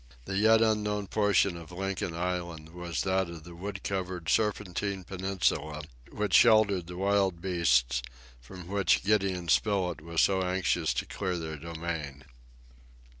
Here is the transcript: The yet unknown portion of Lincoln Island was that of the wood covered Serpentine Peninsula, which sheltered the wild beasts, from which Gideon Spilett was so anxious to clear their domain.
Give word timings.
The 0.25 0.35
yet 0.35 0.63
unknown 0.63 1.05
portion 1.05 1.55
of 1.55 1.71
Lincoln 1.71 2.15
Island 2.15 2.69
was 2.69 3.03
that 3.03 3.29
of 3.29 3.43
the 3.43 3.53
wood 3.53 3.83
covered 3.83 4.29
Serpentine 4.29 5.03
Peninsula, 5.03 5.83
which 6.09 6.33
sheltered 6.33 6.87
the 6.87 6.97
wild 6.97 7.39
beasts, 7.39 8.01
from 8.39 8.67
which 8.67 9.03
Gideon 9.03 9.47
Spilett 9.47 10.01
was 10.01 10.21
so 10.21 10.41
anxious 10.41 10.95
to 10.95 11.05
clear 11.05 11.37
their 11.37 11.57
domain. 11.57 12.23